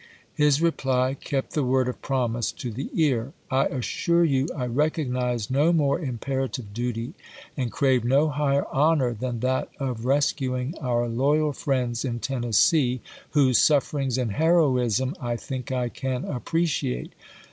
[0.33, 4.65] His reply kept the word of promise to the Buell to ^^^'"^ assure you I
[4.65, 7.13] recognize no more imperative Ma^i d duty,
[7.55, 10.73] and crave no higher honor, than that of res bw;^8.TSi.
[10.81, 13.01] cuing oui loyal friends in Tennessee,
[13.33, 17.13] whose suifer vii^'i..^483: ings and heroism I think I can appreciate."